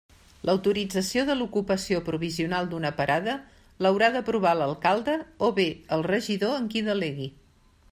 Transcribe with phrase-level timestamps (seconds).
[0.49, 3.37] L'autorització de l'ocupació provisional d'una parada
[3.87, 5.67] l'haurà d'aprovar l'alcalde o bé,
[5.99, 7.33] el regidor en qui delegui.